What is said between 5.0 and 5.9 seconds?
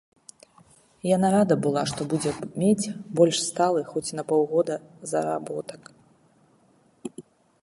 заработак.